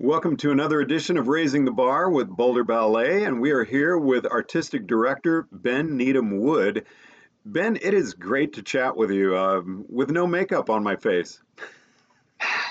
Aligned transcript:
Welcome 0.00 0.36
to 0.36 0.52
another 0.52 0.80
edition 0.80 1.18
of 1.18 1.26
Raising 1.26 1.64
the 1.64 1.72
Bar 1.72 2.08
with 2.08 2.28
Boulder 2.28 2.62
Ballet, 2.62 3.24
and 3.24 3.40
we 3.40 3.50
are 3.50 3.64
here 3.64 3.98
with 3.98 4.26
Artistic 4.26 4.86
Director 4.86 5.48
Ben 5.50 5.96
Needham 5.96 6.38
Wood. 6.38 6.86
Ben, 7.44 7.74
it 7.74 7.94
is 7.94 8.14
great 8.14 8.52
to 8.52 8.62
chat 8.62 8.96
with 8.96 9.10
you 9.10 9.36
um, 9.36 9.84
with 9.88 10.12
no 10.12 10.24
makeup 10.24 10.70
on 10.70 10.84
my 10.84 10.94
face. 10.94 11.42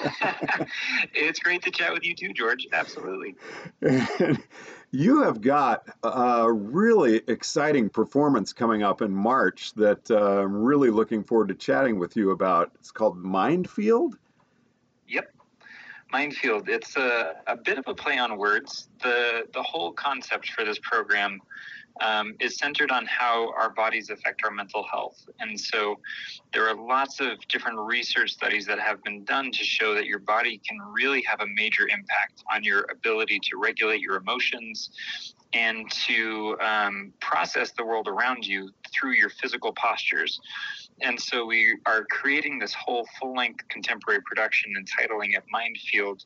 it's 1.13 1.39
great 1.39 1.63
to 1.63 1.71
chat 1.71 1.91
with 1.91 2.05
you 2.05 2.15
too, 2.15 2.31
George. 2.31 2.65
Absolutely. 2.71 3.35
you 4.91 5.23
have 5.23 5.41
got 5.41 5.83
a 6.03 6.49
really 6.49 7.17
exciting 7.27 7.89
performance 7.89 8.53
coming 8.53 8.83
up 8.83 9.01
in 9.01 9.11
March 9.11 9.73
that 9.73 10.09
uh, 10.09 10.43
I'm 10.43 10.55
really 10.55 10.91
looking 10.91 11.25
forward 11.25 11.49
to 11.49 11.55
chatting 11.55 11.99
with 11.99 12.15
you 12.15 12.31
about. 12.31 12.71
It's 12.75 12.91
called 12.91 13.21
Mindfield. 13.21 14.13
Yep. 15.09 15.33
Mindfield. 16.13 16.69
It's 16.69 16.95
a, 16.95 17.35
a 17.47 17.57
bit 17.57 17.77
of 17.77 17.85
a 17.87 17.93
play 17.93 18.17
on 18.17 18.37
words. 18.37 18.89
The 19.03 19.43
the 19.53 19.63
whole 19.63 19.91
concept 19.91 20.49
for 20.49 20.63
this 20.63 20.79
program 20.79 21.41
um, 22.01 22.35
is 22.39 22.57
centered 22.57 22.91
on 22.91 23.05
how 23.05 23.51
our 23.53 23.69
bodies 23.69 24.09
affect 24.09 24.41
our 24.43 24.51
mental 24.51 24.83
health. 24.83 25.27
And 25.39 25.59
so 25.59 25.99
there 26.53 26.67
are 26.67 26.75
lots 26.75 27.19
of 27.19 27.39
different 27.49 27.79
research 27.79 28.31
studies 28.31 28.65
that 28.67 28.79
have 28.79 29.03
been 29.03 29.23
done 29.23 29.51
to 29.51 29.63
show 29.63 29.93
that 29.95 30.05
your 30.05 30.19
body 30.19 30.61
can 30.67 30.77
really 30.79 31.23
have 31.23 31.41
a 31.41 31.47
major 31.55 31.87
impact 31.87 32.43
on 32.53 32.63
your 32.63 32.85
ability 32.91 33.39
to 33.43 33.57
regulate 33.57 34.01
your 34.01 34.15
emotions 34.17 34.91
and 35.53 35.89
to 35.91 36.57
um, 36.61 37.13
process 37.19 37.71
the 37.71 37.85
world 37.85 38.07
around 38.07 38.45
you 38.45 38.69
through 38.93 39.13
your 39.13 39.29
physical 39.29 39.73
postures. 39.73 40.39
And 41.01 41.19
so 41.19 41.45
we 41.45 41.77
are 41.85 42.05
creating 42.05 42.59
this 42.59 42.73
whole 42.73 43.07
full 43.19 43.35
length 43.35 43.67
contemporary 43.69 44.21
production, 44.25 44.73
entitling 44.75 45.33
it 45.33 45.43
Mindfield, 45.53 46.23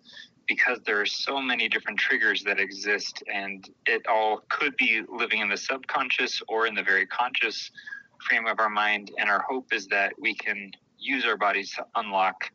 because 0.48 0.80
there 0.86 1.00
are 1.00 1.06
so 1.06 1.42
many 1.42 1.68
different 1.68 2.00
triggers 2.00 2.44
that 2.44 2.60
exist, 2.60 3.22
and 3.32 3.70
it 3.86 4.06
all 4.08 4.42
could 4.50 4.76
be 4.78 5.02
living 5.10 5.40
in 5.40 5.50
the 5.50 5.58
subconscious 5.58 6.42
or 6.48 6.68
in 6.68 6.76
the 6.76 6.84
very 6.84 7.06
conscious 7.06 7.72
frame 8.28 8.48
of 8.48 8.60
our 8.60 8.70
mind. 8.70 9.12
And 9.18 9.30
our 9.30 9.44
hope 9.48 9.74
is 9.74 9.88
that 9.88 10.14
we 10.20 10.36
can 10.36 10.72
use 10.98 11.26
our 11.26 11.38
bodies 11.38 11.74
to 11.76 11.86
unlock 11.96 12.50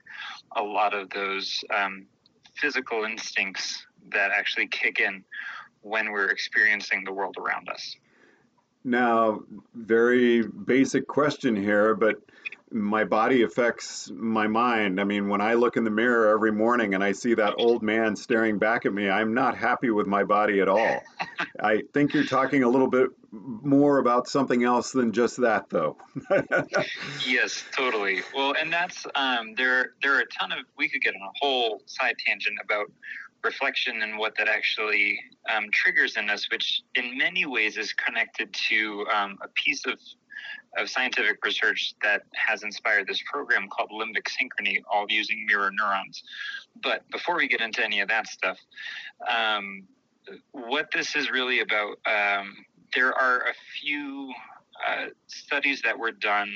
a 0.56 0.62
lot 0.62 0.94
of 0.94 1.10
those 1.10 1.62
um, 1.74 2.06
physical 2.54 3.04
instincts 3.04 3.86
that 4.12 4.30
actually 4.30 4.68
kick 4.68 5.00
in 5.00 5.24
when 5.82 6.12
we're 6.12 6.30
experiencing 6.30 7.04
the 7.04 7.12
world 7.12 7.36
around 7.38 7.68
us. 7.68 7.96
Now, 8.86 9.40
very 9.74 10.42
basic 10.42 11.08
question 11.08 11.56
here, 11.56 11.96
but 11.96 12.20
my 12.70 13.02
body 13.02 13.42
affects 13.42 14.12
my 14.12 14.46
mind. 14.46 15.00
I 15.00 15.04
mean, 15.04 15.28
when 15.28 15.40
I 15.40 15.54
look 15.54 15.76
in 15.76 15.82
the 15.82 15.90
mirror 15.90 16.32
every 16.32 16.52
morning 16.52 16.94
and 16.94 17.02
I 17.02 17.10
see 17.10 17.34
that 17.34 17.54
old 17.58 17.82
man 17.82 18.14
staring 18.14 18.58
back 18.58 18.86
at 18.86 18.92
me, 18.92 19.10
I'm 19.10 19.34
not 19.34 19.56
happy 19.56 19.90
with 19.90 20.06
my 20.06 20.22
body 20.22 20.60
at 20.60 20.68
all. 20.68 21.00
I 21.60 21.82
think 21.94 22.14
you're 22.14 22.26
talking 22.26 22.62
a 22.62 22.68
little 22.68 22.86
bit 22.86 23.10
more 23.32 23.98
about 23.98 24.28
something 24.28 24.62
else 24.62 24.92
than 24.92 25.12
just 25.12 25.40
that, 25.40 25.68
though. 25.68 25.96
yes, 27.26 27.64
totally. 27.76 28.22
Well, 28.34 28.54
and 28.60 28.72
that's 28.72 29.04
um, 29.16 29.54
there. 29.56 29.94
There 30.00 30.16
are 30.16 30.20
a 30.20 30.26
ton 30.26 30.52
of. 30.52 30.58
We 30.78 30.88
could 30.88 31.02
get 31.02 31.14
on 31.14 31.22
a 31.22 31.32
whole 31.40 31.82
side 31.86 32.16
tangent 32.24 32.56
about 32.62 32.86
reflection 33.44 34.02
and 34.02 34.18
what 34.18 34.36
that 34.38 34.48
actually 34.48 35.18
um, 35.54 35.66
triggers 35.72 36.16
in 36.16 36.30
us, 36.30 36.48
which 36.50 36.82
in 36.94 37.16
many 37.16 37.46
ways 37.46 37.76
is 37.76 37.92
connected 37.92 38.52
to 38.68 39.06
um, 39.14 39.38
a 39.42 39.48
piece 39.48 39.86
of 39.86 39.98
of 40.76 40.90
scientific 40.90 41.42
research 41.44 41.94
that 42.02 42.22
has 42.34 42.62
inspired 42.62 43.06
this 43.06 43.22
program 43.30 43.68
called 43.68 43.90
limbic 43.90 44.26
synchrony, 44.26 44.82
all 44.90 45.06
using 45.08 45.46
mirror 45.46 45.70
neurons. 45.72 46.22
But 46.82 47.08
before 47.10 47.36
we 47.36 47.48
get 47.48 47.60
into 47.60 47.82
any 47.82 48.00
of 48.00 48.08
that 48.08 48.26
stuff, 48.26 48.58
um, 49.28 49.84
what 50.52 50.88
this 50.92 51.16
is 51.16 51.30
really 51.30 51.60
about, 51.60 51.96
um, 52.06 52.54
there 52.94 53.14
are 53.14 53.38
a 53.38 53.54
few 53.80 54.32
uh, 54.86 55.06
studies 55.26 55.80
that 55.82 55.98
were 55.98 56.12
done 56.12 56.50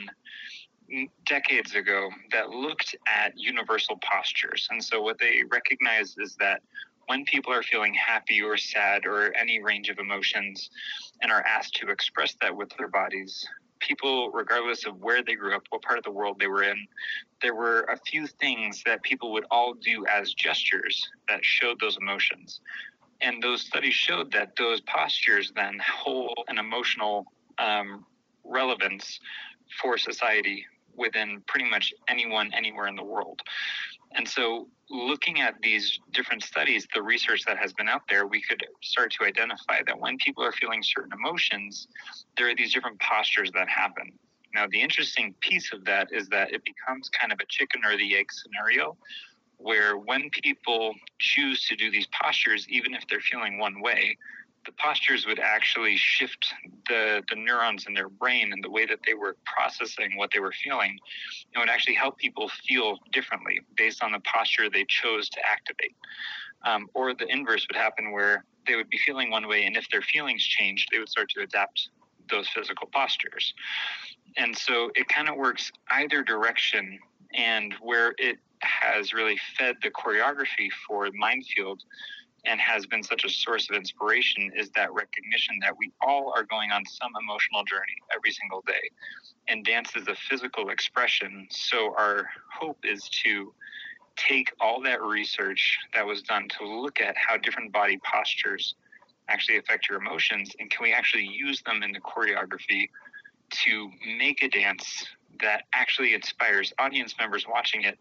decades 1.26 1.74
ago 1.74 2.10
that 2.32 2.50
looked 2.50 2.96
at 3.06 3.32
universal 3.36 3.98
postures. 4.02 4.68
And 4.70 4.82
so 4.82 5.00
what 5.00 5.18
they 5.18 5.42
recognize 5.50 6.16
is 6.18 6.36
that 6.36 6.62
when 7.06 7.24
people 7.24 7.52
are 7.52 7.62
feeling 7.62 7.94
happy 7.94 8.40
or 8.40 8.56
sad 8.56 9.06
or 9.06 9.36
any 9.36 9.60
range 9.62 9.88
of 9.88 9.98
emotions 9.98 10.70
and 11.22 11.32
are 11.32 11.44
asked 11.46 11.74
to 11.76 11.88
express 11.88 12.34
that 12.40 12.56
with 12.56 12.70
their 12.78 12.88
bodies, 12.88 13.46
people, 13.80 14.30
regardless 14.30 14.86
of 14.86 15.00
where 15.00 15.22
they 15.22 15.34
grew 15.34 15.54
up, 15.54 15.62
what 15.70 15.82
part 15.82 15.98
of 15.98 16.04
the 16.04 16.10
world 16.10 16.36
they 16.38 16.46
were 16.46 16.62
in, 16.62 16.86
there 17.42 17.54
were 17.54 17.80
a 17.82 17.96
few 18.06 18.26
things 18.26 18.82
that 18.86 19.02
people 19.02 19.32
would 19.32 19.44
all 19.50 19.74
do 19.74 20.04
as 20.06 20.34
gestures 20.34 21.08
that 21.28 21.44
showed 21.44 21.80
those 21.80 21.96
emotions. 21.96 22.60
And 23.20 23.42
those 23.42 23.62
studies 23.62 23.94
showed 23.94 24.32
that 24.32 24.54
those 24.56 24.80
postures 24.82 25.52
then 25.54 25.80
hold 25.84 26.38
an 26.48 26.58
emotional 26.58 27.26
um, 27.58 28.06
relevance 28.44 29.20
for 29.80 29.98
society 29.98 30.64
within 31.00 31.42
pretty 31.48 31.68
much 31.68 31.92
anyone 32.08 32.52
anywhere 32.54 32.86
in 32.86 32.94
the 32.94 33.02
world. 33.02 33.40
And 34.12 34.28
so, 34.28 34.68
looking 34.90 35.40
at 35.40 35.54
these 35.62 35.98
different 36.12 36.42
studies, 36.42 36.86
the 36.94 37.02
research 37.02 37.44
that 37.46 37.56
has 37.58 37.72
been 37.72 37.88
out 37.88 38.02
there, 38.08 38.26
we 38.26 38.42
could 38.42 38.62
start 38.82 39.12
to 39.18 39.24
identify 39.24 39.80
that 39.86 39.98
when 39.98 40.16
people 40.18 40.44
are 40.44 40.52
feeling 40.52 40.82
certain 40.82 41.12
emotions, 41.12 41.88
there 42.36 42.50
are 42.50 42.54
these 42.54 42.74
different 42.74 43.00
postures 43.00 43.50
that 43.52 43.68
happen. 43.68 44.12
Now, 44.54 44.66
the 44.70 44.80
interesting 44.80 45.34
piece 45.40 45.72
of 45.72 45.84
that 45.84 46.08
is 46.12 46.28
that 46.28 46.52
it 46.52 46.62
becomes 46.64 47.08
kind 47.08 47.32
of 47.32 47.38
a 47.40 47.46
chicken 47.48 47.82
or 47.84 47.96
the 47.96 48.16
egg 48.16 48.26
scenario 48.32 48.96
where 49.58 49.96
when 49.98 50.30
people 50.42 50.94
choose 51.18 51.66
to 51.68 51.76
do 51.76 51.90
these 51.90 52.08
postures, 52.20 52.66
even 52.68 52.94
if 52.94 53.04
they're 53.08 53.20
feeling 53.20 53.58
one 53.58 53.80
way, 53.80 54.16
the 54.66 54.72
postures 54.72 55.26
would 55.26 55.38
actually 55.38 55.96
shift 55.96 56.52
the, 56.86 57.22
the 57.30 57.36
neurons 57.36 57.86
in 57.86 57.94
their 57.94 58.08
brain 58.08 58.52
and 58.52 58.62
the 58.62 58.70
way 58.70 58.84
that 58.84 58.98
they 59.06 59.14
were 59.14 59.36
processing 59.44 60.16
what 60.16 60.30
they 60.32 60.40
were 60.40 60.52
feeling. 60.52 60.98
It 61.54 61.58
would 61.58 61.70
actually 61.70 61.94
help 61.94 62.18
people 62.18 62.50
feel 62.68 62.98
differently 63.12 63.60
based 63.76 64.02
on 64.02 64.12
the 64.12 64.20
posture 64.20 64.68
they 64.68 64.84
chose 64.86 65.28
to 65.30 65.40
activate. 65.48 65.96
Um, 66.66 66.88
or 66.92 67.14
the 67.14 67.26
inverse 67.26 67.66
would 67.68 67.76
happen 67.76 68.12
where 68.12 68.44
they 68.66 68.76
would 68.76 68.90
be 68.90 68.98
feeling 68.98 69.30
one 69.30 69.48
way, 69.48 69.64
and 69.64 69.76
if 69.76 69.88
their 69.90 70.02
feelings 70.02 70.44
changed, 70.44 70.88
they 70.92 70.98
would 70.98 71.08
start 71.08 71.30
to 71.30 71.42
adapt 71.42 71.88
those 72.30 72.46
physical 72.48 72.88
postures. 72.92 73.54
And 74.36 74.56
so 74.56 74.90
it 74.94 75.08
kind 75.08 75.28
of 75.28 75.36
works 75.36 75.72
either 75.90 76.22
direction, 76.22 76.98
and 77.34 77.74
where 77.80 78.14
it 78.18 78.38
has 78.60 79.14
really 79.14 79.38
fed 79.56 79.76
the 79.82 79.90
choreography 79.90 80.68
for 80.86 81.08
Mindfield 81.08 81.80
and 82.44 82.60
has 82.60 82.86
been 82.86 83.02
such 83.02 83.24
a 83.24 83.28
source 83.28 83.68
of 83.68 83.76
inspiration 83.76 84.50
is 84.56 84.70
that 84.70 84.92
recognition 84.92 85.58
that 85.60 85.76
we 85.76 85.92
all 86.00 86.32
are 86.36 86.44
going 86.44 86.70
on 86.70 86.84
some 86.86 87.12
emotional 87.22 87.64
journey 87.64 87.96
every 88.14 88.32
single 88.32 88.62
day. 88.66 88.90
And 89.48 89.64
dance 89.64 89.94
is 89.96 90.08
a 90.08 90.14
physical 90.14 90.70
expression. 90.70 91.46
So 91.50 91.94
our 91.96 92.26
hope 92.52 92.78
is 92.84 93.08
to 93.24 93.52
take 94.16 94.52
all 94.60 94.80
that 94.82 95.02
research 95.02 95.78
that 95.94 96.06
was 96.06 96.22
done 96.22 96.48
to 96.58 96.66
look 96.66 97.00
at 97.00 97.16
how 97.16 97.36
different 97.36 97.72
body 97.72 97.98
postures 98.04 98.74
actually 99.28 99.58
affect 99.58 99.88
your 99.88 99.98
emotions 99.98 100.50
and 100.58 100.70
can 100.70 100.82
we 100.82 100.92
actually 100.92 101.24
use 101.24 101.62
them 101.62 101.82
in 101.82 101.92
the 101.92 102.00
choreography 102.00 102.88
to 103.50 103.90
make 104.18 104.42
a 104.42 104.48
dance 104.48 105.06
that 105.40 105.62
actually 105.72 106.14
inspires 106.14 106.72
audience 106.78 107.14
members 107.18 107.46
watching 107.48 107.82
it 107.82 107.98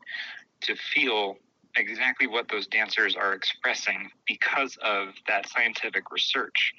to 0.62 0.76
feel 0.76 1.38
exactly 1.75 2.28
what 2.28 2.47
those 2.50 2.68
dancers 2.68 3.16
are 3.16 3.34
expressing 3.34 4.09
because 4.28 4.78
of 4.81 5.09
that 5.28 5.47
scientific 5.47 6.12
research. 6.12 6.74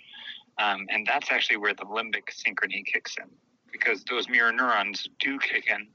Um, 0.58 0.86
and 0.90 1.06
that's 1.06 1.30
actually 1.30 1.56
where 1.56 1.74
the 1.74 1.84
limbic 1.84 2.28
synchrony 2.30 2.84
kicks 2.84 3.16
in 3.18 3.30
because 3.72 4.04
those 4.04 4.28
mirror 4.28 4.52
neurons 4.52 5.08
do 5.20 5.38
kick 5.38 5.68
in. 5.68 5.86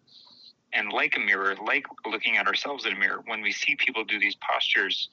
And 0.73 0.91
like 0.91 1.16
a 1.16 1.19
mirror, 1.19 1.56
like 1.66 1.85
looking 2.06 2.38
at 2.38 2.47
ourselves 2.47 2.85
in 2.85 2.94
a 2.94 3.00
mirror, 3.00 3.22
when 3.25 3.41
we 3.41 3.51
see 3.51 3.75
people 3.75 4.03
do 4.03 4.19
these 4.19 4.35
postures, 4.35 5.09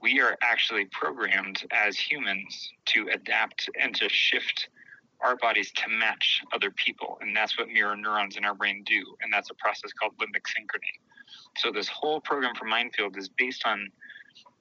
we 0.00 0.20
are 0.20 0.36
actually 0.42 0.84
programmed 0.86 1.64
as 1.72 1.96
humans 1.96 2.70
to 2.86 3.08
adapt 3.12 3.68
and 3.80 3.94
to 3.96 4.08
shift 4.08 4.68
our 5.24 5.36
bodies 5.36 5.72
to 5.72 5.88
match 5.88 6.42
other 6.52 6.70
people. 6.70 7.18
And 7.20 7.34
that's 7.34 7.58
what 7.58 7.68
mirror 7.68 7.96
neurons 7.96 8.36
in 8.36 8.44
our 8.44 8.54
brain 8.54 8.84
do. 8.84 9.02
And 9.22 9.32
that's 9.32 9.50
a 9.50 9.54
process 9.54 9.92
called 9.92 10.12
limbic 10.18 10.44
synchrony. 10.44 11.00
So 11.56 11.72
this 11.72 11.88
whole 11.88 12.20
program 12.20 12.54
for 12.54 12.66
Mindfield 12.66 13.16
is 13.16 13.28
based 13.28 13.62
on 13.66 13.90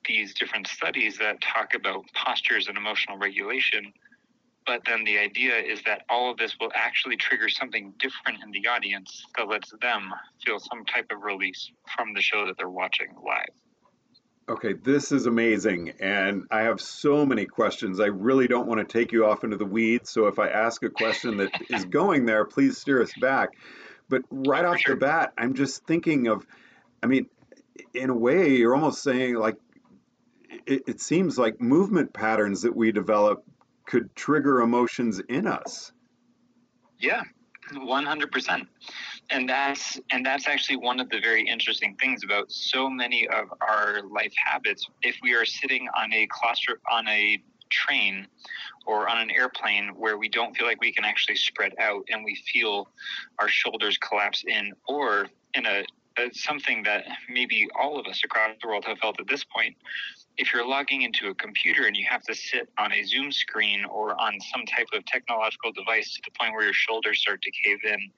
these 0.07 0.33
different 0.33 0.68
studies 0.68 1.18
that 1.18 1.42
talk 1.42 1.75
about 1.75 2.06
postures 2.13 2.68
and 2.68 2.77
emotional 2.77 3.18
regulation. 3.18 3.94
But 4.65 4.81
then 4.86 5.04
the 5.04 5.18
idea 5.18 5.57
is 5.57 5.81
that 5.86 6.04
all 6.10 6.31
of 6.31 6.38
this 6.38 6.56
will 6.60 6.71
actually 6.74 7.18
trigger 7.18 7.50
something 7.50 7.94
different 8.00 8.42
in 8.44 8.51
the 8.51 8.68
audience 8.68 9.25
that 9.38 9.48
lets 9.48 9.74
them 9.81 10.13
feel 10.45 10.59
some 10.59 10.86
type 10.86 11.12
of 11.12 11.24
release 11.24 11.71
from 11.95 12.13
the 12.13 12.21
show 12.21 12.45
that 12.45 12.57
they're 12.57 12.69
watching 12.69 13.09
live. 13.25 13.62
Okay, 14.48 14.74
this 14.74 15.12
is 15.12 15.25
amazing. 15.25 15.94
And 16.01 16.48
I 16.51 16.63
have 16.63 16.81
so 16.81 17.25
many 17.25 17.45
questions. 17.45 18.00
I 18.00 18.07
really 18.07 18.48
don't 18.48 18.68
want 18.68 18.80
to 18.80 18.92
take 18.92 19.12
you 19.12 19.25
off 19.25 19.44
into 19.44 19.56
the 19.56 19.66
weeds. 19.66 20.10
So 20.10 20.28
if 20.28 20.38
I 20.38 20.50
ask 20.50 20.84
a 20.84 20.90
question 20.90 21.38
that 21.38 21.51
is 21.69 21.86
going 21.86 22.25
there, 22.25 22.44
please 22.44 22.78
steer 22.78 23.01
us 23.01 23.13
back. 23.19 23.51
But 24.10 24.24
right 24.30 24.66
off 24.66 24.80
sure. 24.80 24.95
the 24.95 25.00
bat, 25.00 25.34
I'm 25.38 25.54
just 25.54 25.86
thinking 25.86 26.28
of 26.28 26.45
I 27.01 27.06
mean, 27.06 27.28
in 27.94 28.10
a 28.10 28.16
way, 28.16 28.56
you're 28.56 28.75
almost 28.75 29.04
saying 29.04 29.36
like 29.36 29.57
it, 30.66 30.84
it 30.88 31.01
seems 31.01 31.38
like 31.38 31.60
movement 31.60 32.13
patterns 32.13 32.62
that 32.62 32.75
we 32.75 32.94
develop 32.94 33.44
could 33.86 34.16
trigger 34.16 34.62
emotions 34.62 35.19
in 35.19 35.45
us. 35.45 35.92
Yeah, 36.98 37.24
100% 37.74 38.68
and 39.29 39.47
that's 39.47 39.99
and 40.11 40.25
that's 40.25 40.47
actually 40.47 40.77
one 40.77 40.99
of 40.99 41.09
the 41.09 41.19
very 41.19 41.47
interesting 41.47 41.95
things 41.99 42.23
about 42.23 42.51
so 42.51 42.89
many 42.89 43.27
of 43.27 43.53
our 43.61 44.01
life 44.11 44.33
habits. 44.37 44.85
If 45.01 45.15
we 45.21 45.33
are 45.33 45.45
sitting 45.45 45.87
on 45.95 46.11
a 46.13 46.27
claustro 46.27 46.75
on 46.91 47.07
a 47.07 47.41
train 47.69 48.27
or 48.85 49.09
on 49.09 49.17
an 49.17 49.31
airplane 49.31 49.89
where 49.95 50.17
we 50.17 50.29
don't 50.29 50.55
feel 50.55 50.67
like 50.67 50.79
we 50.79 50.91
can 50.91 51.05
actually 51.05 51.35
spread 51.35 51.73
out 51.79 52.03
and 52.09 52.23
we 52.23 52.35
feel 52.53 52.87
our 53.39 53.47
shoulders 53.47 53.97
collapse 53.97 54.43
in 54.45 54.73
or 54.87 55.27
in 55.55 55.65
a, 55.65 55.83
a 56.19 56.29
something 56.33 56.83
that 56.83 57.05
maybe 57.29 57.67
all 57.79 57.99
of 57.99 58.05
us 58.05 58.21
across 58.23 58.51
the 58.61 58.67
world 58.67 58.85
have 58.85 58.99
felt 58.99 59.19
at 59.19 59.27
this 59.27 59.43
point 59.43 59.75
if 60.37 60.51
you're 60.53 60.67
logging 60.67 61.03
into 61.03 61.27
a 61.27 61.35
computer 61.35 61.85
and 61.85 61.95
you 61.95 62.05
have 62.09 62.23
to 62.23 62.33
sit 62.33 62.69
on 62.77 62.91
a 62.91 63.03
Zoom 63.03 63.31
screen 63.31 63.85
or 63.85 64.19
on 64.19 64.39
some 64.53 64.65
type 64.65 64.87
of 64.93 65.05
technological 65.05 65.71
device 65.71 66.13
to 66.15 66.21
the 66.25 66.31
point 66.39 66.53
where 66.53 66.63
your 66.63 66.73
shoulders 66.73 67.19
start 67.21 67.41
to 67.43 67.51
cave 67.51 67.77
in, 67.83 68.09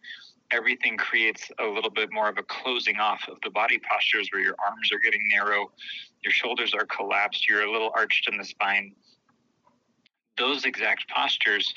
everything 0.51 0.97
creates 0.97 1.51
a 1.59 1.65
little 1.65 1.89
bit 1.89 2.09
more 2.11 2.29
of 2.29 2.37
a 2.37 2.43
closing 2.43 2.97
off 2.97 3.27
of 3.29 3.37
the 3.43 3.49
body 3.49 3.79
postures 3.91 4.29
where 4.31 4.41
your 4.41 4.55
arms 4.65 4.91
are 4.91 4.99
getting 4.99 5.21
narrow, 5.31 5.71
your 6.23 6.31
shoulders 6.31 6.73
are 6.73 6.85
collapsed, 6.85 7.47
you're 7.47 7.63
a 7.63 7.71
little 7.71 7.91
arched 7.95 8.29
in 8.29 8.37
the 8.37 8.45
spine. 8.45 8.93
Those 10.37 10.65
exact 10.65 11.09
postures 11.09 11.73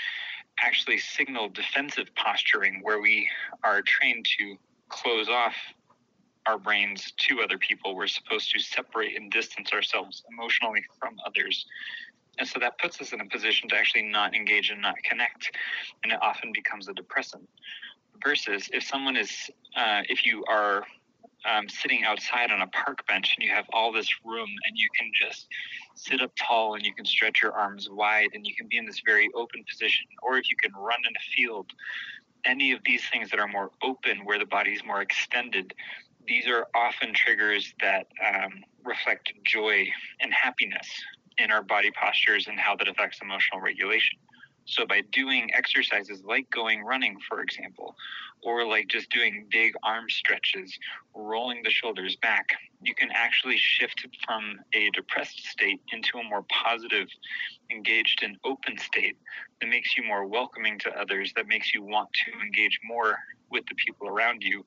actually 0.60 0.98
signal 0.98 1.48
defensive 1.48 2.08
posturing 2.16 2.80
where 2.82 3.00
we 3.00 3.28
are 3.62 3.82
trained 3.82 4.26
to 4.38 4.56
close 4.88 5.28
off 5.28 5.54
our 6.46 6.58
brains 6.58 7.12
to 7.18 7.40
other 7.42 7.58
people. 7.58 7.94
We're 7.94 8.06
supposed 8.06 8.50
to 8.52 8.58
separate 8.58 9.16
and 9.16 9.30
distance 9.30 9.72
ourselves 9.72 10.24
emotionally 10.32 10.82
from 10.98 11.16
others. 11.26 11.66
And 12.38 12.48
so 12.48 12.58
that 12.60 12.78
puts 12.78 13.00
us 13.00 13.12
in 13.12 13.20
a 13.20 13.26
position 13.26 13.68
to 13.68 13.76
actually 13.76 14.02
not 14.02 14.34
engage 14.34 14.70
and 14.70 14.80
not 14.80 14.96
connect. 15.04 15.50
And 16.02 16.12
it 16.12 16.18
often 16.22 16.52
becomes 16.52 16.88
a 16.88 16.94
depressant. 16.94 17.48
Versus 18.24 18.68
if 18.72 18.82
someone 18.82 19.16
is, 19.16 19.50
uh, 19.76 20.02
if 20.08 20.26
you 20.26 20.44
are 20.48 20.84
um, 21.48 21.68
sitting 21.68 22.04
outside 22.04 22.50
on 22.50 22.62
a 22.62 22.66
park 22.68 23.06
bench 23.06 23.34
and 23.36 23.44
you 23.46 23.52
have 23.52 23.66
all 23.72 23.92
this 23.92 24.10
room 24.24 24.48
and 24.66 24.76
you 24.76 24.88
can 24.98 25.10
just 25.14 25.46
sit 25.94 26.20
up 26.20 26.32
tall 26.38 26.74
and 26.74 26.84
you 26.84 26.94
can 26.94 27.04
stretch 27.04 27.42
your 27.42 27.52
arms 27.52 27.88
wide 27.90 28.30
and 28.34 28.46
you 28.46 28.54
can 28.54 28.66
be 28.68 28.76
in 28.76 28.86
this 28.86 29.00
very 29.04 29.28
open 29.34 29.64
position, 29.68 30.06
or 30.22 30.36
if 30.36 30.50
you 30.50 30.56
can 30.56 30.72
run 30.72 30.98
in 31.06 31.12
a 31.16 31.36
field, 31.36 31.66
any 32.44 32.72
of 32.72 32.80
these 32.84 33.02
things 33.10 33.30
that 33.30 33.40
are 33.40 33.48
more 33.48 33.70
open 33.82 34.24
where 34.24 34.38
the 34.38 34.46
body 34.46 34.72
is 34.72 34.84
more 34.84 35.00
extended, 35.00 35.74
these 36.26 36.46
are 36.46 36.66
often 36.74 37.12
triggers 37.14 37.72
that 37.80 38.06
um, 38.26 38.62
reflect 38.84 39.32
joy 39.44 39.86
and 40.20 40.32
happiness 40.32 40.88
in 41.38 41.50
our 41.50 41.62
body 41.62 41.90
postures 41.90 42.46
and 42.48 42.58
how 42.58 42.76
that 42.76 42.88
affects 42.88 43.18
emotional 43.22 43.60
regulation. 43.60 44.18
So, 44.70 44.84
by 44.84 45.00
doing 45.12 45.50
exercises 45.54 46.22
like 46.24 46.50
going 46.50 46.82
running, 46.82 47.16
for 47.26 47.40
example, 47.40 47.96
or 48.42 48.66
like 48.66 48.86
just 48.88 49.08
doing 49.10 49.46
big 49.50 49.72
arm 49.82 50.10
stretches, 50.10 50.78
rolling 51.14 51.62
the 51.62 51.70
shoulders 51.70 52.16
back, 52.16 52.50
you 52.82 52.94
can 52.94 53.08
actually 53.14 53.56
shift 53.56 54.06
from 54.26 54.60
a 54.74 54.90
depressed 54.90 55.42
state 55.46 55.80
into 55.90 56.18
a 56.18 56.22
more 56.22 56.44
positive, 56.50 57.08
engaged, 57.70 58.22
and 58.22 58.36
open 58.44 58.76
state 58.76 59.16
that 59.62 59.70
makes 59.70 59.96
you 59.96 60.04
more 60.04 60.26
welcoming 60.26 60.78
to 60.80 60.90
others, 61.00 61.32
that 61.34 61.48
makes 61.48 61.72
you 61.72 61.82
want 61.82 62.10
to 62.12 62.38
engage 62.38 62.78
more 62.84 63.16
with 63.50 63.64
the 63.70 63.74
people 63.74 64.06
around 64.06 64.42
you, 64.42 64.62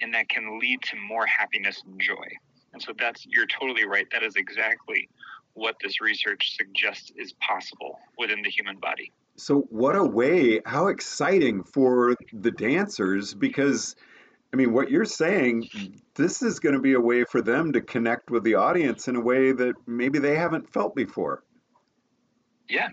and 0.00 0.12
that 0.12 0.28
can 0.28 0.58
lead 0.58 0.82
to 0.82 0.96
more 0.96 1.26
happiness 1.26 1.80
and 1.86 2.00
joy. 2.00 2.26
And 2.72 2.82
so 2.82 2.92
that's, 2.98 3.24
you're 3.24 3.46
totally 3.46 3.86
right. 3.86 4.08
That 4.10 4.24
is 4.24 4.34
exactly 4.34 5.08
what 5.54 5.76
this 5.82 6.00
research 6.00 6.56
suggests 6.56 7.12
is 7.16 7.32
possible 7.34 7.98
within 8.18 8.42
the 8.42 8.50
human 8.50 8.78
body. 8.78 9.12
So, 9.36 9.60
what 9.70 9.96
a 9.96 10.04
way, 10.04 10.60
how 10.64 10.88
exciting 10.88 11.64
for 11.64 12.16
the 12.32 12.50
dancers 12.50 13.34
because. 13.34 13.96
I 14.52 14.56
mean, 14.56 14.72
what 14.72 14.88
you're 14.88 15.04
saying, 15.04 15.68
this 16.14 16.40
is 16.40 16.60
going 16.60 16.76
to 16.76 16.80
be 16.80 16.92
a 16.92 17.00
way 17.00 17.24
for 17.24 17.42
them 17.42 17.72
to 17.72 17.80
connect 17.80 18.30
with 18.30 18.44
the 18.44 18.54
audience 18.54 19.08
in 19.08 19.16
a 19.16 19.20
way 19.20 19.50
that 19.50 19.74
maybe 19.84 20.20
they 20.20 20.36
haven't 20.36 20.72
felt 20.72 20.94
before. 20.94 21.42
Yeah, 22.68 22.88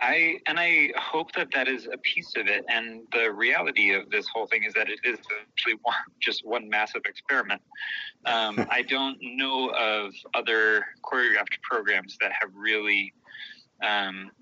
I 0.00 0.38
and 0.46 0.58
I 0.58 0.90
hope 0.96 1.32
that 1.32 1.52
that 1.52 1.68
is 1.68 1.86
a 1.86 1.98
piece 1.98 2.32
of 2.36 2.48
it. 2.48 2.64
And 2.68 3.02
the 3.12 3.30
reality 3.30 3.92
of 3.92 4.10
this 4.10 4.26
whole 4.26 4.46
thing 4.46 4.64
is 4.64 4.74
that 4.74 4.88
it 4.88 4.98
is 5.04 5.18
actually 5.40 5.74
one, 5.82 5.94
just 6.20 6.44
one 6.44 6.68
massive 6.68 7.02
experiment. 7.06 7.62
Um, 8.26 8.66
I 8.70 8.82
don't 8.82 9.16
know 9.20 9.68
of 9.70 10.12
other 10.34 10.84
choreographed 11.04 11.62
programs 11.62 12.16
that 12.20 12.32
have 12.40 12.50
really 12.54 13.14
um, 13.84 14.32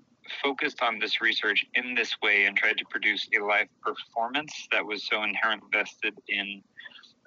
focused 0.41 0.81
on 0.81 0.99
this 0.99 1.21
research 1.21 1.65
in 1.75 1.93
this 1.93 2.15
way 2.21 2.45
and 2.45 2.57
tried 2.57 2.77
to 2.77 2.85
produce 2.89 3.27
a 3.37 3.43
live 3.43 3.67
performance 3.81 4.67
that 4.71 4.85
was 4.85 5.05
so 5.05 5.23
inherently 5.23 5.69
vested 5.71 6.15
in 6.27 6.63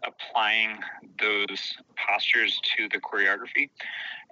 applying 0.04 0.78
those 1.20 1.76
postures 1.96 2.60
to 2.76 2.88
the 2.88 2.98
choreography. 2.98 3.70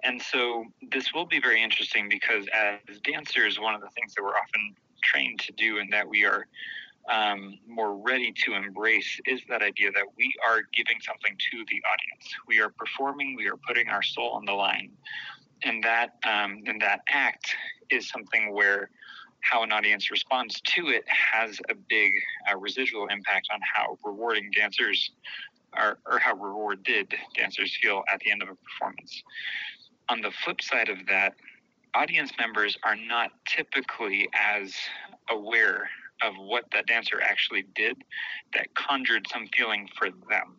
And 0.03 0.21
so 0.21 0.65
this 0.91 1.13
will 1.13 1.25
be 1.25 1.39
very 1.39 1.63
interesting 1.63 2.07
because 2.09 2.45
as 2.53 2.99
dancers, 2.99 3.59
one 3.59 3.75
of 3.75 3.81
the 3.81 3.89
things 3.89 4.13
that 4.15 4.23
we're 4.23 4.37
often 4.37 4.75
trained 5.03 5.39
to 5.39 5.51
do 5.53 5.79
and 5.79 5.91
that 5.93 6.07
we 6.07 6.25
are 6.25 6.47
um, 7.11 7.59
more 7.67 7.95
ready 7.95 8.33
to 8.45 8.53
embrace 8.53 9.19
is 9.25 9.41
that 9.49 9.61
idea 9.61 9.91
that 9.91 10.05
we 10.17 10.33
are 10.47 10.61
giving 10.73 10.99
something 11.01 11.37
to 11.51 11.57
the 11.69 11.81
audience. 11.87 12.33
We 12.47 12.59
are 12.61 12.69
performing, 12.69 13.35
we 13.35 13.47
are 13.47 13.57
putting 13.57 13.89
our 13.89 14.01
soul 14.01 14.31
on 14.31 14.45
the 14.45 14.53
line. 14.53 14.91
And 15.63 15.83
that, 15.83 16.15
um, 16.25 16.63
and 16.65 16.81
that 16.81 17.01
act 17.09 17.55
is 17.89 18.09
something 18.09 18.53
where 18.53 18.89
how 19.41 19.61
an 19.61 19.71
audience 19.71 20.09
responds 20.09 20.59
to 20.61 20.87
it 20.87 21.03
has 21.07 21.59
a 21.69 21.75
big 21.75 22.11
uh, 22.51 22.57
residual 22.57 23.07
impact 23.07 23.47
on 23.53 23.59
how 23.61 23.97
rewarding 24.03 24.49
dancers 24.51 25.11
are, 25.77 25.99
or 26.05 26.19
how 26.19 26.33
rewarded 26.35 27.13
dancers 27.35 27.77
feel 27.81 28.03
at 28.11 28.19
the 28.19 28.31
end 28.31 28.41
of 28.41 28.49
a 28.49 28.55
performance. 28.55 29.23
On 30.09 30.21
the 30.21 30.31
flip 30.43 30.61
side 30.61 30.89
of 30.89 30.99
that, 31.07 31.35
audience 31.93 32.31
members 32.39 32.77
are 32.83 32.95
not 32.95 33.31
typically 33.47 34.27
as 34.33 34.73
aware 35.29 35.89
of 36.21 36.33
what 36.37 36.65
that 36.71 36.87
dancer 36.87 37.21
actually 37.21 37.65
did 37.75 37.97
that 38.53 38.73
conjured 38.75 39.27
some 39.31 39.47
feeling 39.55 39.89
for 39.97 40.09
them. 40.29 40.57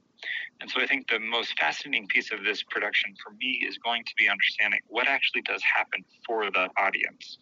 And 0.60 0.70
so 0.70 0.80
I 0.80 0.86
think 0.86 1.08
the 1.08 1.18
most 1.18 1.58
fascinating 1.58 2.08
piece 2.08 2.32
of 2.32 2.42
this 2.44 2.62
production 2.62 3.14
for 3.22 3.32
me 3.34 3.60
is 3.66 3.78
going 3.78 4.04
to 4.04 4.12
be 4.16 4.28
understanding 4.28 4.80
what 4.88 5.06
actually 5.06 5.42
does 5.42 5.62
happen 5.62 6.04
for 6.26 6.50
the 6.50 6.68
audience. 6.78 7.38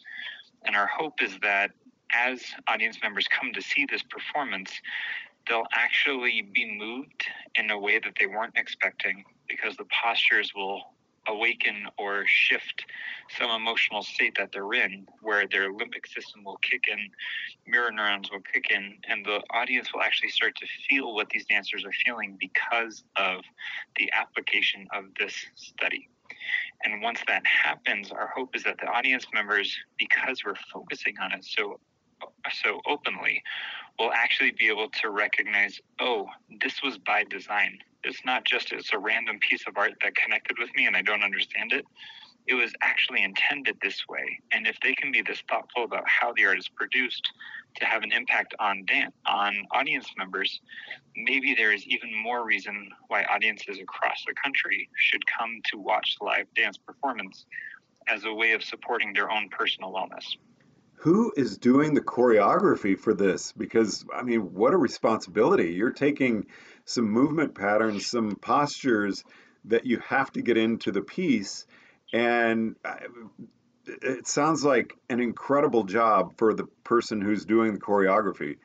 And 0.65 0.75
our 0.75 0.87
hope 0.87 1.23
is 1.23 1.39
that 1.43 1.71
as 2.13 2.43
audience 2.69 2.99
members 3.03 3.27
come 3.29 3.53
to 3.53 3.63
see 3.63 3.87
this 3.91 4.03
performance, 4.03 4.73
they'll 5.49 5.67
actually 5.73 6.43
be 6.43 6.77
moved 6.79 7.27
in 7.57 7.71
a 7.71 7.79
way 7.79 7.99
that 7.99 8.15
they 8.19 8.27
weren't 8.27 8.55
expecting 8.57 9.25
because 9.49 9.77
the 9.77 9.87
postures 10.03 10.53
will 10.55 10.83
awaken 11.27 11.87
or 11.99 12.25
shift 12.27 12.85
some 13.39 13.51
emotional 13.51 14.03
state 14.03 14.35
that 14.37 14.51
they're 14.53 14.75
in 14.75 15.07
where 15.23 15.47
their 15.47 15.73
limbic 15.73 16.07
system 16.07 16.45
will 16.45 16.59
kick 16.59 16.85
in 16.91 16.99
mirror 17.67 17.91
neurons 17.91 18.31
will 18.31 18.43
kick 18.53 18.67
in 18.71 18.95
and 19.09 19.25
the 19.25 19.41
audience 19.51 19.93
will 19.93 20.03
actually 20.03 20.29
start 20.29 20.55
to 20.57 20.67
feel 20.89 21.15
what 21.15 21.29
these 21.31 21.47
dancers 21.47 21.85
are 21.85 21.93
feeling 22.05 22.37
because 22.39 23.05
of 23.17 23.41
the 23.97 24.11
application 24.13 24.87
of 24.95 25.05
this 25.19 25.35
study. 25.55 26.09
And 26.85 27.01
once 27.01 27.21
that 27.27 27.43
happens 27.47 28.11
our 28.11 28.31
hope 28.35 28.55
is 28.55 28.65
that 28.65 28.79
the 28.79 28.87
audience 28.87 29.27
members 29.33 29.75
because 29.99 30.43
we're 30.45 30.55
focusing 30.73 31.15
on 31.21 31.33
it 31.33 31.45
so 31.45 31.81
so 32.63 32.81
openly 32.87 33.43
will 33.99 34.13
actually 34.13 34.53
be 34.53 34.69
able 34.69 34.89
to 34.89 35.11
recognize, 35.11 35.81
oh, 36.01 36.27
this 36.61 36.83
was 36.83 36.99
by 36.99 37.25
design. 37.25 37.79
It's 38.03 38.25
not 38.25 38.45
just 38.45 38.73
it's 38.73 38.93
a 38.93 38.99
random 38.99 39.39
piece 39.39 39.65
of 39.67 39.77
art 39.77 39.95
that 40.03 40.15
connected 40.17 40.59
with 40.59 40.71
me 40.75 40.87
and 40.87 40.97
I 40.97 41.03
don't 41.03 41.23
understand 41.23 41.73
it. 41.73 41.85
It 42.47 42.55
was 42.55 42.73
actually 42.83 43.23
intended 43.23 43.79
this 43.81 44.07
way. 44.07 44.39
And 44.53 44.67
if 44.67 44.77
they 44.83 44.95
can 44.95 45.11
be 45.11 45.23
this 45.23 45.43
thoughtful 45.49 45.85
about 45.85 46.07
how 46.07 46.35
the 46.35 46.45
art 46.45 46.59
is 46.59 46.69
produced 46.69 47.27
to 47.77 47.87
have 47.87 48.03
an 48.03 48.13
impact 48.13 48.55
on 48.59 48.85
dan- 48.85 49.13
on 49.27 49.67
audience 49.71 50.07
members, 50.19 50.61
maybe 51.17 51.55
there 51.55 51.73
is 51.73 51.87
even 51.87 52.15
more 52.15 52.45
reason 52.45 52.91
why 53.09 53.25
audiences 53.25 53.79
across 53.81 54.23
the 54.27 54.35
country 54.35 54.91
should 54.97 55.23
come 55.27 55.61
to 55.71 55.79
watch 55.79 56.17
live 56.21 56.47
dance 56.55 56.77
performance 56.77 57.47
as 58.09 58.25
a 58.25 58.35
way 58.35 58.53
of 58.53 58.63
supporting 58.63 59.15
their 59.15 59.31
own 59.31 59.49
personal 59.49 59.91
wellness 59.91 60.37
who 61.05 61.35
is 61.37 61.59
doing 61.59 61.93
the 61.93 62.01
choreography 62.01 62.99
for 62.99 63.13
this? 63.13 63.53
Because, 63.53 64.07
I 64.11 64.23
mean, 64.23 64.55
what 64.55 64.73
a 64.73 64.79
responsibility. 64.79 65.75
You're 65.75 65.93
taking 65.93 66.47
some 66.87 67.11
movement 67.11 67.55
patterns, 67.55 68.07
some 68.07 68.37
postures 68.37 69.23
that 69.67 69.85
you 69.85 69.99
have 69.99 70.33
to 70.33 70.41
get 70.41 70.57
into 70.57 70.93
the 70.93 71.03
piece. 71.03 71.67
And 72.15 72.77
uh, 72.87 72.95
it 73.87 74.27
sounds 74.27 74.65
like 74.65 74.95
an 75.11 75.21
incredible 75.21 75.85
job 75.85 76.39
for 76.39 76.55
the 76.55 76.65
person 76.85 77.21
who's 77.21 77.45
doing 77.45 77.75
the 77.75 77.81
choreography. 77.81 78.57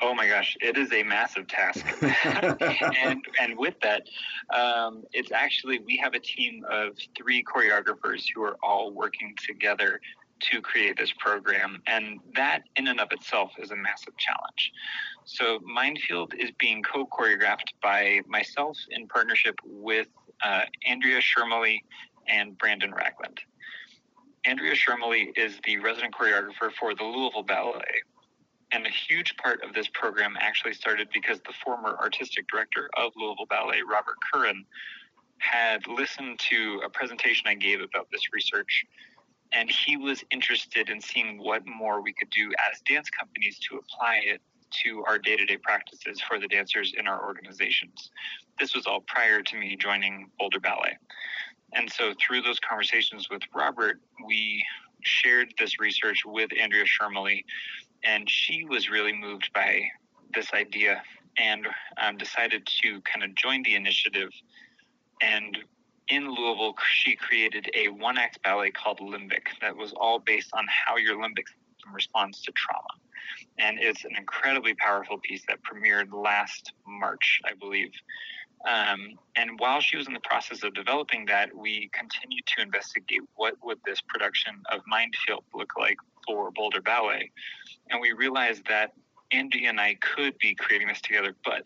Oh 0.00 0.14
my 0.14 0.28
gosh, 0.28 0.56
it 0.62 0.78
is 0.78 0.90
a 0.94 1.02
massive 1.02 1.46
task. 1.46 1.84
and 2.02 3.22
and 3.38 3.58
with 3.58 3.74
that, 3.80 4.02
um, 4.54 5.04
it's 5.12 5.32
actually 5.32 5.78
we 5.78 5.98
have 5.98 6.14
a 6.14 6.20
team 6.20 6.64
of 6.70 6.96
three 7.16 7.42
choreographers 7.42 8.24
who 8.34 8.42
are 8.42 8.56
all 8.62 8.92
working 8.92 9.34
together 9.46 10.00
to 10.40 10.60
create 10.60 10.96
this 10.96 11.12
program, 11.18 11.82
and 11.86 12.20
that 12.34 12.62
in 12.76 12.88
and 12.88 13.00
of 13.00 13.10
itself 13.12 13.52
is 13.58 13.70
a 13.70 13.76
massive 13.76 14.16
challenge. 14.16 14.72
So 15.24 15.58
Mindfield 15.60 16.34
is 16.34 16.50
being 16.58 16.82
co-choreographed 16.82 17.72
by 17.82 18.20
myself 18.26 18.78
in 18.90 19.08
partnership 19.08 19.56
with 19.64 20.08
uh, 20.44 20.62
Andrea 20.86 21.20
Schermoly 21.20 21.80
and 22.28 22.56
Brandon 22.58 22.92
Ragland. 22.92 23.40
Andrea 24.44 24.74
Schermoly 24.74 25.36
is 25.36 25.58
the 25.64 25.78
resident 25.78 26.14
choreographer 26.14 26.72
for 26.78 26.94
the 26.94 27.02
Louisville 27.02 27.42
Ballet, 27.42 28.02
and 28.72 28.86
a 28.86 28.90
huge 28.90 29.36
part 29.36 29.62
of 29.64 29.74
this 29.74 29.88
program 29.92 30.36
actually 30.38 30.74
started 30.74 31.08
because 31.12 31.40
the 31.40 31.52
former 31.64 31.96
artistic 32.00 32.46
director 32.48 32.88
of 32.96 33.12
Louisville 33.16 33.46
Ballet, 33.48 33.80
Robert 33.88 34.16
Curran, 34.32 34.64
had 35.38 35.86
listened 35.86 36.38
to 36.38 36.80
a 36.84 36.88
presentation 36.88 37.46
I 37.46 37.54
gave 37.54 37.80
about 37.80 38.08
this 38.10 38.22
research. 38.32 38.84
And 39.52 39.70
he 39.70 39.96
was 39.96 40.24
interested 40.30 40.90
in 40.90 41.00
seeing 41.00 41.38
what 41.38 41.62
more 41.66 42.02
we 42.02 42.12
could 42.12 42.30
do 42.30 42.50
as 42.70 42.80
dance 42.80 43.08
companies 43.10 43.58
to 43.70 43.76
apply 43.76 44.20
it 44.24 44.40
to 44.84 45.04
our 45.06 45.18
day 45.18 45.36
to 45.36 45.44
day 45.46 45.56
practices 45.56 46.20
for 46.20 46.38
the 46.38 46.48
dancers 46.48 46.94
in 46.98 47.06
our 47.06 47.24
organizations. 47.24 48.10
This 48.58 48.74
was 48.74 48.86
all 48.86 49.00
prior 49.00 49.42
to 49.42 49.56
me 49.56 49.76
joining 49.76 50.30
Boulder 50.38 50.60
Ballet. 50.60 50.98
And 51.74 51.90
so 51.90 52.12
through 52.20 52.42
those 52.42 52.58
conversations 52.60 53.28
with 53.30 53.42
Robert, 53.54 54.00
we 54.26 54.64
shared 55.02 55.54
this 55.58 55.78
research 55.78 56.22
with 56.24 56.50
Andrea 56.60 56.84
Schermoly 56.84 57.44
and 58.06 58.28
she 58.30 58.64
was 58.64 58.88
really 58.88 59.12
moved 59.12 59.50
by 59.52 59.82
this 60.34 60.52
idea 60.54 61.02
and 61.38 61.66
um, 62.02 62.16
decided 62.16 62.66
to 62.82 63.00
kind 63.02 63.24
of 63.24 63.34
join 63.34 63.62
the 63.62 63.74
initiative. 63.74 64.30
And 65.20 65.58
in 66.08 66.28
Louisville, 66.28 66.74
she 66.88 67.16
created 67.16 67.70
a 67.74 67.88
one 67.88 68.18
act 68.18 68.42
ballet 68.42 68.70
called 68.70 69.00
Limbic 69.00 69.48
that 69.60 69.76
was 69.76 69.92
all 69.92 70.18
based 70.18 70.50
on 70.54 70.66
how 70.68 70.96
your 70.96 71.16
limbic 71.16 71.48
system 71.48 71.94
responds 71.94 72.42
to 72.42 72.52
trauma. 72.52 72.86
And 73.58 73.78
it's 73.80 74.04
an 74.04 74.12
incredibly 74.16 74.74
powerful 74.74 75.18
piece 75.18 75.42
that 75.48 75.58
premiered 75.62 76.12
last 76.12 76.72
March, 76.86 77.40
I 77.44 77.54
believe. 77.54 77.90
Um, 78.68 79.18
and 79.36 79.58
while 79.58 79.80
she 79.80 79.96
was 79.96 80.06
in 80.06 80.14
the 80.14 80.20
process 80.20 80.62
of 80.62 80.74
developing 80.74 81.26
that, 81.26 81.54
we 81.54 81.90
continued 81.92 82.46
to 82.56 82.62
investigate 82.62 83.22
what 83.34 83.54
would 83.62 83.78
this 83.84 84.00
production 84.00 84.54
of 84.72 84.80
Mindfield 84.92 85.42
look 85.54 85.72
like 85.78 85.98
for 86.26 86.50
Boulder 86.50 86.80
Ballet. 86.80 87.30
And 87.90 88.00
we 88.00 88.12
realized 88.12 88.62
that 88.68 88.92
Andy 89.32 89.66
and 89.66 89.80
I 89.80 89.96
could 90.00 90.38
be 90.38 90.54
creating 90.54 90.88
this 90.88 91.00
together, 91.00 91.34
but 91.44 91.62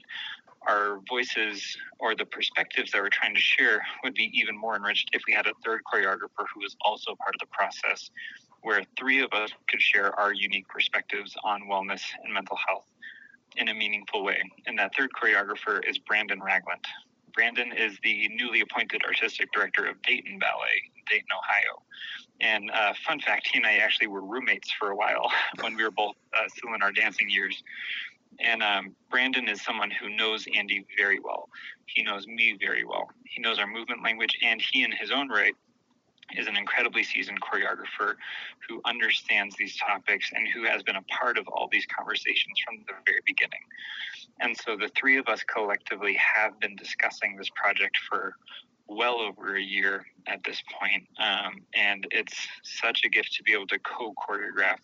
our 0.69 1.01
voices 1.09 1.77
or 1.99 2.15
the 2.15 2.25
perspectives 2.25 2.93
that 2.93 3.03
we're 3.03 3.09
trying 3.09 3.35
to 3.35 3.41
share 3.41 3.81
would 4.05 4.15
be 4.15 4.31
even 4.35 4.57
more 4.57 4.77
enriched 4.77 5.11
if 5.13 5.23
we 5.27 5.33
had 5.33 5.47
a 5.47 5.53
third 5.65 5.81
choreographer 5.93 6.45
who 6.55 6.61
was 6.61 6.77
also 6.85 7.15
part 7.17 7.35
of 7.35 7.41
the 7.41 7.47
process, 7.47 8.11
where 8.63 8.83
three 8.99 9.23
of 9.23 9.33
us 9.33 9.51
could 9.69 9.81
share 9.81 10.19
our 10.19 10.33
unique 10.33 10.69
perspectives 10.69 11.35
on 11.45 11.63
wellness 11.63 12.03
and 12.25 12.33
mental 12.33 12.59
health 12.69 12.87
in 13.57 13.69
a 13.69 13.75
meaningful 13.75 14.23
way. 14.23 14.41
And 14.67 14.79
that 14.79 14.93
third 14.97 15.11
choreographer 15.13 15.81
is 15.89 15.99
Brandon 15.99 16.41
Ragland. 16.41 16.85
Brandon 17.33 17.73
is 17.73 17.99
the 18.03 18.29
newly 18.29 18.61
appointed 18.61 19.03
artistic 19.05 19.53
director 19.53 19.87
of 19.87 20.01
Dayton 20.03 20.39
Ballet 20.39 20.83
in 20.97 21.03
Dayton, 21.11 21.29
Ohio. 21.33 21.83
And 22.41 22.71
uh, 22.71 22.95
fun 23.07 23.21
fact, 23.21 23.49
he 23.53 23.59
and 23.59 23.67
I 23.67 23.77
actually 23.77 24.07
were 24.07 24.23
roommates 24.23 24.71
for 24.79 24.91
a 24.91 24.97
while 24.97 25.31
when 25.61 25.77
we 25.77 25.85
were 25.85 25.91
both 25.91 26.17
uh, 26.35 26.49
still 26.49 26.75
in 26.75 26.83
our 26.83 26.93
dancing 26.93 27.29
years. 27.29 27.63
And 28.43 28.63
um, 28.63 28.97
Brandon 29.11 29.49
is 29.49 29.63
someone 29.63 29.91
who 29.91 30.09
knows 30.09 30.47
Andy 30.57 30.85
very 30.97 31.21
well. 31.21 31.49
He 31.87 32.03
knows 32.03 32.27
me 32.27 32.57
very 32.59 32.85
well. 32.85 33.11
He 33.25 33.41
knows 33.41 33.59
our 33.59 33.67
movement 33.67 34.03
language, 34.03 34.39
and 34.43 34.61
he, 34.61 34.83
in 34.83 34.93
his 34.93 35.11
own 35.11 35.29
right, 35.29 35.55
is 36.37 36.47
an 36.47 36.57
incredibly 36.57 37.03
seasoned 37.03 37.41
choreographer 37.41 38.15
who 38.69 38.81
understands 38.85 39.57
these 39.57 39.77
topics 39.77 40.31
and 40.35 40.47
who 40.49 40.65
has 40.65 40.83
been 40.83 40.97
a 40.97 41.03
part 41.03 41.39
of 41.39 41.47
all 41.49 41.69
these 41.71 41.87
conversations 41.87 42.59
from 42.65 42.79
the 42.87 42.93
very 43.05 43.21
beginning. 43.27 43.61
And 44.41 44.57
so 44.57 44.77
the 44.77 44.91
three 44.97 45.19
of 45.19 45.27
us 45.29 45.43
collectively 45.43 46.15
have 46.15 46.59
been 46.61 46.77
discussing 46.77 47.37
this 47.37 47.51
project 47.55 47.97
for 48.09 48.37
well 48.87 49.21
over 49.21 49.57
a 49.57 49.63
year 49.63 50.05
at 50.27 50.43
this 50.45 50.63
point. 50.81 51.07
Um, 51.19 51.63
and 51.75 52.07
it's 52.11 52.37
such 52.63 53.03
a 53.05 53.09
gift 53.09 53.35
to 53.35 53.43
be 53.43 53.53
able 53.53 53.67
to 53.69 53.79
co 53.79 54.13
choreograph 54.15 54.79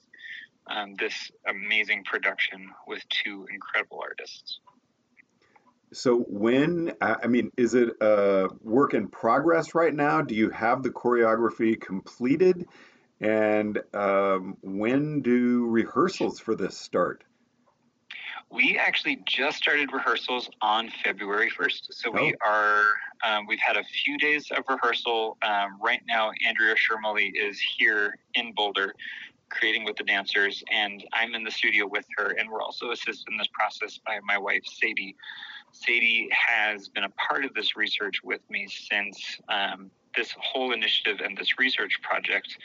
um, 0.68 0.94
this 0.98 1.30
amazing 1.46 2.04
production 2.04 2.70
with 2.86 3.06
two 3.08 3.46
incredible 3.52 4.00
artists. 4.02 4.60
So 5.92 6.18
when 6.28 6.92
I 7.00 7.26
mean, 7.28 7.52
is 7.56 7.74
it 7.74 7.90
a 8.00 8.48
work 8.62 8.94
in 8.94 9.08
progress 9.08 9.74
right 9.74 9.94
now? 9.94 10.20
Do 10.20 10.34
you 10.34 10.50
have 10.50 10.82
the 10.82 10.90
choreography 10.90 11.80
completed? 11.80 12.66
And 13.20 13.80
um, 13.94 14.56
when 14.62 15.22
do 15.22 15.66
rehearsals 15.66 16.38
for 16.38 16.54
this 16.54 16.76
start? 16.76 17.24
We 18.50 18.78
actually 18.78 19.22
just 19.26 19.58
started 19.58 19.92
rehearsals 19.92 20.48
on 20.60 20.90
February 21.02 21.50
1st. 21.50 21.86
So 21.90 22.10
we 22.10 22.34
oh. 22.44 22.48
are, 22.48 22.84
um, 23.24 23.46
we've 23.46 23.58
had 23.58 23.76
a 23.76 23.82
few 23.82 24.18
days 24.18 24.50
of 24.56 24.64
rehearsal. 24.68 25.36
Um, 25.42 25.78
right 25.82 26.02
now, 26.06 26.30
Andrea 26.46 26.76
Schermoly 26.76 27.32
is 27.34 27.60
here 27.60 28.18
in 28.34 28.52
Boulder 28.52 28.94
creating 29.48 29.84
with 29.84 29.96
the 29.96 30.04
dancers, 30.04 30.62
and 30.72 31.04
I'm 31.12 31.34
in 31.34 31.44
the 31.44 31.50
studio 31.50 31.86
with 31.86 32.04
her. 32.16 32.34
And 32.38 32.50
we're 32.50 32.62
also 32.62 32.90
assisted 32.90 33.30
in 33.30 33.36
this 33.36 33.48
process 33.52 33.98
by 34.06 34.18
my 34.24 34.38
wife, 34.38 34.62
Sadie. 34.64 35.16
Sadie 35.72 36.28
has 36.32 36.88
been 36.88 37.04
a 37.04 37.10
part 37.10 37.44
of 37.44 37.54
this 37.54 37.76
research 37.76 38.22
with 38.24 38.40
me 38.50 38.66
since 38.68 39.38
um, 39.48 39.90
this 40.16 40.34
whole 40.40 40.72
initiative 40.72 41.20
and 41.24 41.36
this 41.36 41.58
research 41.58 42.00
project 42.02 42.56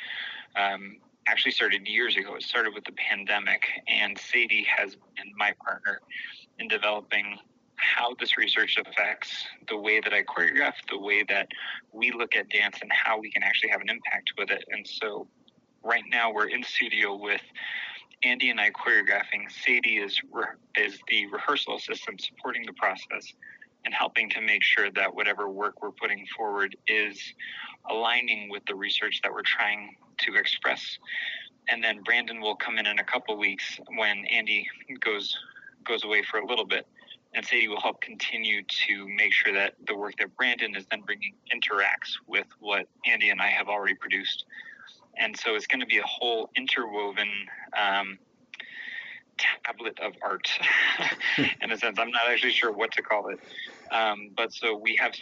um, 0.56 0.98
actually 1.28 1.52
started 1.52 1.88
years 1.88 2.18
ago. 2.18 2.36
It 2.36 2.44
started 2.44 2.74
with 2.74 2.86
the 2.86 2.94
pandemic, 2.94 3.64
and 3.88 4.18
Sadie 4.18 4.66
has 4.78 4.96
been 5.16 5.32
my 5.38 5.54
partner 5.64 6.02
in 6.60 6.68
developing 6.68 7.38
how 7.76 8.14
this 8.20 8.38
research 8.38 8.78
affects 8.78 9.46
the 9.68 9.78
way 9.78 10.00
that 10.00 10.14
I 10.14 10.24
choreograph, 10.24 10.74
the 10.90 11.00
way 11.00 11.24
that 11.30 11.48
we 11.92 12.12
look 12.12 12.36
at 12.36 12.50
dance, 12.50 12.78
and 12.82 12.92
how 12.92 13.20
we 13.20 13.32
can 13.32 13.44
actually 13.44 13.70
have 13.70 13.82
an 13.82 13.90
impact 13.90 14.34
with 14.38 14.52
it. 14.52 14.64
And 14.70 14.88
so, 14.88 15.28
right 15.84 16.04
now, 16.10 16.32
we're 16.32 16.48
in 16.48 16.64
studio 16.64 17.16
with 17.16 17.42
Andy 18.24 18.50
and 18.50 18.60
I 18.60 18.70
choreographing. 18.72 19.50
Sadie 19.50 19.98
is 19.98 20.20
re- 20.32 20.46
is 20.78 21.00
the 21.08 21.26
rehearsal 21.28 21.76
assistant 21.76 22.22
supporting 22.22 22.66
the 22.66 22.74
process 22.74 23.34
and 23.84 23.94
helping 23.94 24.30
to 24.30 24.42
make 24.42 24.62
sure 24.62 24.92
that 24.92 25.14
whatever 25.14 25.50
work 25.50 25.82
we're 25.82 25.92
putting 25.92 26.26
forward 26.38 26.76
is 26.88 27.20
aligning 27.90 28.50
with 28.50 28.64
the 28.68 28.76
research 28.76 29.22
that 29.24 29.32
we're 29.32 29.42
trying 29.42 29.96
to 30.20 30.36
express. 30.36 31.00
And 31.68 31.84
then 31.84 32.04
Brandon 32.04 32.42
will 32.42 32.56
come 32.56 32.78
in 32.78 32.86
in 32.86 33.00
a 33.00 33.04
couple 33.04 33.36
weeks 33.38 33.80
when 33.96 34.26
Andy 34.26 34.68
goes 35.00 35.36
goes 35.84 36.04
away 36.04 36.22
for 36.22 36.40
a 36.40 36.46
little 36.46 36.66
bit, 36.66 36.86
and 37.34 37.44
Sadie 37.44 37.68
will 37.68 37.82
help 37.82 38.02
continue 38.02 38.62
to 38.86 39.08
make 39.08 39.34
sure 39.34 39.52
that 39.52 39.74
the 39.88 39.96
work 39.96 40.14
that 40.20 40.36
Brandon 40.38 40.76
is 40.76 40.86
then 40.92 41.02
bringing 41.02 41.34
interacts 41.52 42.14
with 42.28 42.46
what 42.60 42.88
Andy 43.08 43.30
and 43.30 43.42
I 43.42 43.48
have 43.48 43.68
already 43.68 43.96
produced 43.96 44.46
and 45.18 45.38
so 45.38 45.56
it's 45.56 45.68
going 45.68 45.82
to 45.82 45.86
be 45.86 45.98
a 45.98 46.06
whole 46.06 46.50
interwoven 46.56 47.30
um, 47.78 48.18
tablet 49.66 50.00
of 50.00 50.14
art 50.22 50.50
in 51.62 51.72
a 51.72 51.78
sense. 51.78 51.98
I'm 52.00 52.12
not 52.12 52.30
actually 52.30 52.52
sure 52.52 52.72
what 52.72 52.92
to 52.94 53.02
call 53.02 53.30
it. 53.30 53.40
Um, 53.92 54.30
but 54.36 54.54
so 54.54 54.76
we 54.76 54.96
have 55.00 55.14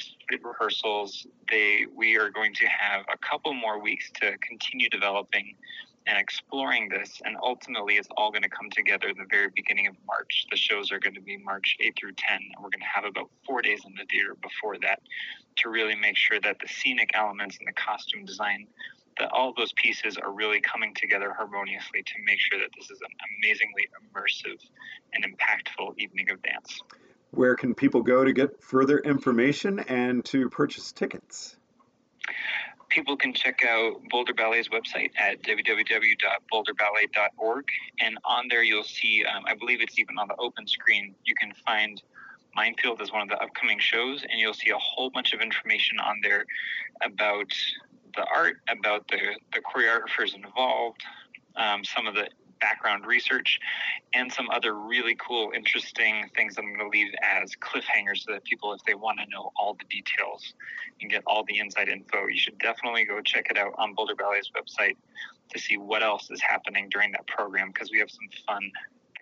rehearsals. 0.44 1.26
They 1.50 1.86
we 1.96 2.18
are 2.18 2.30
going 2.30 2.54
to 2.56 2.68
have 2.68 3.06
a 3.12 3.18
couple 3.18 3.54
more 3.54 3.82
weeks 3.82 4.12
to 4.22 4.38
continue 4.40 4.90
developing 4.90 5.56
and 6.08 6.18
exploring 6.18 6.90
this. 6.90 7.22
And 7.24 7.36
ultimately 7.44 7.96
it's 7.96 8.08
all 8.18 8.32
going 8.32 8.44
to 8.44 8.50
come 8.50 8.70
together 8.72 9.08
in 9.10 9.18
the 9.18 9.28
very 9.30 9.50
beginning 9.56 9.88
of 9.88 9.96
march. 10.08 10.46
The 10.50 10.58
shows 10.58 10.92
are 10.92 11.00
going 11.00 11.14
to 11.16 11.22
be 11.22 11.38
march 11.38 11.78
8 11.80 11.94
through 12.00 12.14
10 12.14 12.38
and 12.38 12.64
we're 12.64 12.70
going 12.70 12.82
to 12.82 12.94
have 12.94 13.06
about 13.06 13.30
four 13.46 13.62
days 13.62 13.82
in 13.86 13.94
the 13.94 14.06
theater 14.10 14.36
before 14.42 14.78
that 14.80 15.02
to 15.58 15.70
really 15.70 15.96
make 15.96 16.18
sure 16.18 16.40
that 16.42 16.58
the 16.60 16.68
scenic 16.68 17.12
elements 17.14 17.58
and 17.58 17.68
the 17.68 17.74
costume 17.74 18.26
design 18.26 18.68
that 19.20 19.30
all 19.32 19.54
those 19.56 19.72
pieces 19.74 20.18
are 20.18 20.32
really 20.32 20.62
coming 20.62 20.96
together 20.96 21.34
harmoniously 21.34 22.02
to 22.04 22.14
make 22.26 22.40
sure 22.40 22.58
that 22.60 22.70
this 22.78 22.90
is 22.90 23.02
an 23.02 23.10
amazingly 23.38 23.90
immersive 24.00 24.66
and 25.14 25.26
impactful 25.26 25.94
evening 25.98 26.30
of 26.30 26.42
dance. 26.42 26.82
Where 27.32 27.56
can 27.56 27.76
people 27.76 28.02
go 28.02 28.24
to 28.24 28.32
get 28.34 28.64
further 28.64 28.98
information 29.00 29.80
and 29.80 30.24
to 30.26 30.50
purchase 30.50 30.92
tickets? 30.92 31.56
People 32.90 33.16
can 33.18 33.34
check 33.34 33.64
out 33.64 34.02
Boulder 34.10 34.34
Ballet's 34.34 34.70
website 34.70 35.12
at 35.16 35.44
www.boulderballet.org. 35.44 37.66
And 38.02 38.18
on 38.26 38.48
there, 38.50 38.64
you'll 38.64 38.84
see, 38.84 39.24
um, 39.26 39.44
I 39.46 39.54
believe 39.54 39.80
it's 39.82 40.00
even 40.00 40.18
on 40.18 40.28
the 40.28 40.36
open 40.38 40.66
screen, 40.66 41.14
you 41.24 41.36
can 41.36 41.54
find 41.66 42.02
Mindfield 42.58 43.00
as 43.00 43.12
one 43.12 43.22
of 43.22 43.30
the 43.30 43.38
upcoming 43.38 43.78
shows, 43.80 44.24
and 44.24 44.40
you'll 44.40 44.56
see 44.56 44.72
a 44.72 44.78
whole 44.78 45.12
bunch 45.12 45.34
of 45.34 45.42
information 45.42 46.00
on 46.00 46.20
there 46.24 46.48
about 47.04 47.54
the 48.16 48.26
art, 48.34 48.58
about 48.70 49.08
the, 49.08 49.18
the 49.54 49.62
choreographers 49.62 50.36
involved, 50.36 51.02
um, 51.56 51.84
some 51.84 52.08
of 52.08 52.16
the 52.16 52.28
background 52.60 53.06
research 53.06 53.60
and 54.14 54.32
some 54.32 54.50
other 54.50 54.74
really 54.74 55.16
cool, 55.16 55.52
interesting 55.56 56.30
things 56.36 56.56
I'm 56.58 56.66
going 56.66 56.80
to 56.80 56.90
leave 56.90 57.12
as 57.24 57.52
cliffhangers 57.56 58.26
so 58.26 58.34
that 58.34 58.44
people, 58.44 58.74
if 58.74 58.84
they 58.84 58.94
want 58.94 59.20
to 59.20 59.30
know 59.30 59.52
all 59.56 59.76
the 59.76 59.86
details 59.90 60.54
and 61.02 61.10
get 61.10 61.24
all 61.26 61.44
the 61.48 61.60
inside 61.60 61.90
info, 61.90 62.28
you 62.28 62.38
should 62.38 62.58
definitely 62.60 63.06
go 63.06 63.22
check 63.22 63.48
it 63.50 63.58
out 63.58 63.74
on 63.78 63.94
Boulder 63.94 64.16
Ballet's 64.16 64.52
website 64.52 64.96
to 65.52 65.60
see 65.60 65.78
what 65.78 66.04
else 66.04 66.30
is 66.30 66.42
happening 66.42 66.90
during 66.90 67.12
that 67.14 67.26
program 67.28 67.70
because 67.70 67.92
we 67.92 68.00
have 68.00 68.12
some 68.12 68.28
fun 68.46 68.72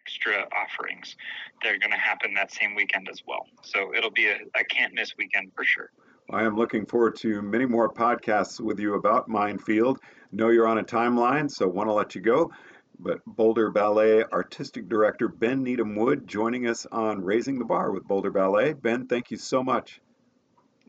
extra 0.01 0.47
offerings 0.55 1.15
that 1.63 1.73
are 1.73 1.77
going 1.77 1.91
to 1.91 1.97
happen 1.97 2.33
that 2.33 2.51
same 2.51 2.75
weekend 2.75 3.09
as 3.09 3.21
well. 3.27 3.45
So 3.61 3.93
it'll 3.93 4.11
be 4.11 4.27
a, 4.27 4.37
a 4.55 4.63
can't 4.63 4.93
miss 4.93 5.15
weekend 5.17 5.51
for 5.55 5.63
sure. 5.63 5.91
I 6.29 6.43
am 6.43 6.57
looking 6.57 6.85
forward 6.85 7.15
to 7.17 7.41
many 7.41 7.65
more 7.65 7.91
podcasts 7.91 8.59
with 8.59 8.79
you 8.79 8.95
about 8.95 9.29
Mindfield. 9.29 9.97
Know 10.33 10.49
you're 10.49 10.67
on 10.67 10.79
a 10.79 10.83
timeline, 10.83 11.49
so 11.49 11.67
want 11.67 11.87
to 11.87 11.93
let 11.93 12.15
you 12.15 12.21
go. 12.21 12.51
But 12.99 13.23
Boulder 13.25 13.71
Ballet 13.71 14.23
Artistic 14.25 14.89
Director 14.89 15.29
Ben 15.29 15.63
Needham 15.63 15.95
Wood 15.95 16.27
joining 16.27 16.67
us 16.67 16.85
on 16.91 17.23
Raising 17.23 17.59
the 17.59 17.65
Bar 17.65 17.91
with 17.91 18.05
Boulder 18.05 18.31
Ballet. 18.31 18.73
Ben, 18.73 19.07
thank 19.07 19.31
you 19.31 19.37
so 19.37 19.63
much. 19.63 20.01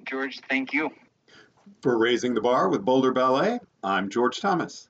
George, 0.05 0.41
thank 0.49 0.73
you. 0.73 0.91
For 1.83 1.99
Raising 1.99 2.35
the 2.35 2.41
Bar 2.41 2.69
with 2.69 2.85
Boulder 2.85 3.13
Ballet, 3.13 3.61
I'm 3.85 4.09
George 4.09 4.41
Thomas. 4.41 4.87